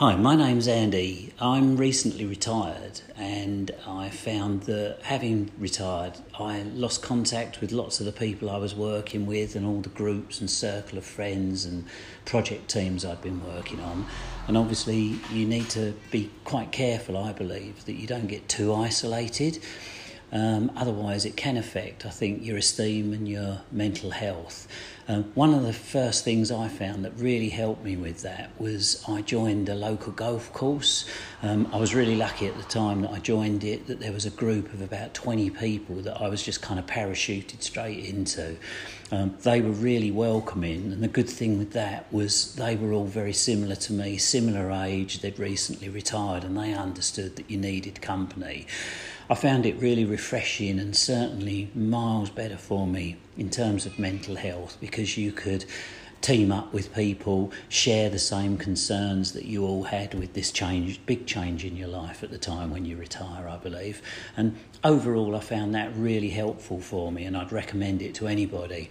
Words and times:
Hi, 0.00 0.16
my 0.16 0.34
name's 0.34 0.66
Andy. 0.66 1.34
I'm 1.38 1.76
recently 1.76 2.24
retired, 2.24 3.02
and 3.18 3.70
I 3.86 4.08
found 4.08 4.62
that 4.62 5.00
having 5.02 5.50
retired, 5.58 6.14
I 6.38 6.62
lost 6.62 7.02
contact 7.02 7.60
with 7.60 7.70
lots 7.70 8.00
of 8.00 8.06
the 8.06 8.12
people 8.12 8.48
I 8.48 8.56
was 8.56 8.74
working 8.74 9.26
with, 9.26 9.56
and 9.56 9.66
all 9.66 9.82
the 9.82 9.90
groups 9.90 10.40
and 10.40 10.48
circle 10.48 10.96
of 10.96 11.04
friends 11.04 11.66
and 11.66 11.84
project 12.24 12.70
teams 12.70 13.04
I'd 13.04 13.20
been 13.20 13.46
working 13.46 13.78
on. 13.80 14.06
And 14.48 14.56
obviously, 14.56 15.18
you 15.30 15.44
need 15.44 15.68
to 15.68 15.92
be 16.10 16.30
quite 16.44 16.72
careful, 16.72 17.18
I 17.18 17.34
believe, 17.34 17.84
that 17.84 17.92
you 17.92 18.06
don't 18.06 18.26
get 18.26 18.48
too 18.48 18.72
isolated. 18.72 19.58
Um, 20.32 20.70
otherwise, 20.76 21.24
it 21.24 21.36
can 21.36 21.56
affect, 21.56 22.06
I 22.06 22.10
think, 22.10 22.44
your 22.44 22.58
esteem 22.58 23.12
and 23.12 23.26
your 23.28 23.62
mental 23.72 24.10
health. 24.10 24.68
Um, 25.08 25.24
one 25.34 25.52
of 25.54 25.64
the 25.64 25.72
first 25.72 26.22
things 26.22 26.52
I 26.52 26.68
found 26.68 27.04
that 27.04 27.12
really 27.16 27.48
helped 27.48 27.82
me 27.82 27.96
with 27.96 28.22
that 28.22 28.50
was 28.60 29.02
I 29.08 29.22
joined 29.22 29.68
a 29.68 29.74
local 29.74 30.12
golf 30.12 30.52
course. 30.52 31.04
Um, 31.42 31.68
I 31.72 31.78
was 31.78 31.96
really 31.96 32.14
lucky 32.14 32.46
at 32.46 32.56
the 32.56 32.62
time 32.62 33.02
that 33.02 33.10
I 33.10 33.18
joined 33.18 33.64
it, 33.64 33.88
that 33.88 33.98
there 33.98 34.12
was 34.12 34.24
a 34.24 34.30
group 34.30 34.72
of 34.72 34.80
about 34.80 35.12
20 35.12 35.50
people 35.50 35.96
that 36.02 36.20
I 36.20 36.28
was 36.28 36.44
just 36.44 36.62
kind 36.62 36.78
of 36.78 36.86
parachuted 36.86 37.60
straight 37.60 38.04
into. 38.04 38.56
Um, 39.10 39.36
they 39.42 39.60
were 39.60 39.72
really 39.72 40.12
welcoming, 40.12 40.92
and 40.92 41.02
the 41.02 41.08
good 41.08 41.28
thing 41.28 41.58
with 41.58 41.72
that 41.72 42.12
was 42.12 42.54
they 42.54 42.76
were 42.76 42.92
all 42.92 43.06
very 43.06 43.32
similar 43.32 43.74
to 43.74 43.92
me, 43.92 44.16
similar 44.16 44.70
age, 44.70 45.22
they'd 45.22 45.40
recently 45.40 45.88
retired, 45.88 46.44
and 46.44 46.56
they 46.56 46.72
understood 46.72 47.34
that 47.34 47.50
you 47.50 47.56
needed 47.56 48.00
company. 48.00 48.68
I 49.28 49.36
found 49.36 49.64
it 49.64 49.76
really 49.76 50.04
refreshing 50.04 50.19
and 50.78 50.94
certainly 50.94 51.70
miles 51.74 52.30
better 52.30 52.56
for 52.56 52.86
me 52.86 53.16
in 53.36 53.50
terms 53.50 53.86
of 53.86 53.98
mental 53.98 54.36
health 54.36 54.76
because 54.80 55.16
you 55.16 55.32
could 55.32 55.64
team 56.20 56.52
up 56.52 56.72
with 56.72 56.94
people, 56.94 57.50
share 57.68 58.10
the 58.10 58.18
same 58.18 58.58
concerns 58.58 59.32
that 59.32 59.46
you 59.46 59.64
all 59.64 59.84
had 59.84 60.12
with 60.14 60.34
this 60.34 60.52
change, 60.52 61.04
big 61.06 61.26
change 61.26 61.64
in 61.64 61.76
your 61.76 61.88
life 61.88 62.22
at 62.22 62.30
the 62.30 62.38
time 62.38 62.70
when 62.70 62.84
you 62.84 62.96
retire, 62.96 63.48
I 63.48 63.56
believe. 63.56 64.02
And 64.36 64.56
overall, 64.84 65.34
I 65.34 65.40
found 65.40 65.74
that 65.74 65.94
really 65.96 66.30
helpful 66.30 66.80
for 66.80 67.10
me, 67.10 67.24
and 67.24 67.36
I'd 67.36 67.52
recommend 67.52 68.02
it 68.02 68.14
to 68.16 68.28
anybody 68.28 68.90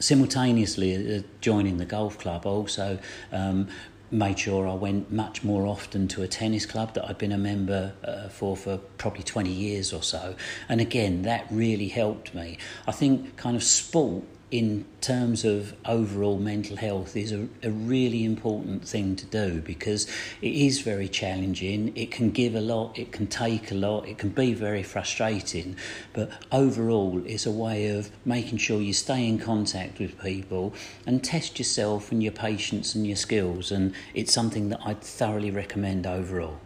simultaneously 0.00 1.16
uh, 1.16 1.22
joining 1.40 1.78
the 1.78 1.84
golf 1.84 2.18
club, 2.18 2.44
also 2.46 2.98
um, 3.32 3.68
made 4.10 4.38
sure 4.38 4.68
I 4.68 4.74
went 4.74 5.10
much 5.10 5.42
more 5.42 5.66
often 5.66 6.08
to 6.08 6.22
a 6.22 6.28
tennis 6.28 6.66
club 6.66 6.94
that 6.94 7.08
I'd 7.08 7.18
been 7.18 7.32
a 7.32 7.38
member 7.38 7.92
uh, 8.04 8.28
for 8.28 8.56
for 8.56 8.78
probably 8.98 9.22
20 9.22 9.50
years 9.50 9.92
or 9.92 10.02
so. 10.02 10.34
And 10.68 10.80
again, 10.80 11.22
that 11.22 11.46
really 11.50 11.88
helped 11.88 12.34
me. 12.34 12.58
I 12.86 12.92
think 12.92 13.36
kind 13.36 13.56
of 13.56 13.62
sport 13.62 14.24
in 14.54 14.84
terms 15.00 15.44
of 15.44 15.74
overall 15.84 16.38
mental 16.38 16.76
health 16.76 17.16
is 17.16 17.32
a, 17.32 17.48
a, 17.64 17.70
really 17.72 18.24
important 18.24 18.86
thing 18.86 19.16
to 19.16 19.26
do 19.26 19.60
because 19.60 20.06
it 20.40 20.54
is 20.54 20.80
very 20.80 21.08
challenging. 21.08 21.92
It 21.96 22.12
can 22.12 22.30
give 22.30 22.54
a 22.54 22.60
lot, 22.60 22.96
it 22.96 23.10
can 23.10 23.26
take 23.26 23.72
a 23.72 23.74
lot, 23.74 24.06
it 24.06 24.16
can 24.16 24.28
be 24.28 24.54
very 24.54 24.84
frustrating, 24.84 25.74
but 26.12 26.30
overall, 26.52 27.20
it's 27.26 27.46
a 27.46 27.50
way 27.50 27.88
of 27.88 28.12
making 28.24 28.58
sure 28.58 28.80
you 28.80 28.92
stay 28.92 29.26
in 29.26 29.40
contact 29.40 29.98
with 29.98 30.22
people 30.22 30.72
and 31.04 31.24
test 31.24 31.58
yourself 31.58 32.12
and 32.12 32.22
your 32.22 32.30
patience 32.30 32.94
and 32.94 33.08
your 33.08 33.16
skills. 33.16 33.72
And 33.72 33.92
it's 34.14 34.32
something 34.32 34.68
that 34.68 34.78
I'd 34.84 35.00
thoroughly 35.00 35.50
recommend 35.50 36.06
overall. 36.06 36.60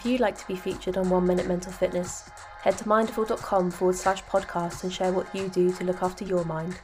If 0.00 0.06
you'd 0.06 0.20
like 0.22 0.38
to 0.38 0.48
be 0.48 0.56
featured 0.56 0.96
on 0.96 1.10
One 1.10 1.26
Minute 1.26 1.46
Mental 1.46 1.70
Fitness, 1.70 2.30
head 2.62 2.78
to 2.78 2.88
mindful.com 2.88 3.70
forward 3.70 3.96
slash 3.96 4.24
podcast 4.24 4.82
and 4.82 4.90
share 4.90 5.12
what 5.12 5.34
you 5.34 5.50
do 5.50 5.70
to 5.72 5.84
look 5.84 6.02
after 6.02 6.24
your 6.24 6.42
mind. 6.42 6.80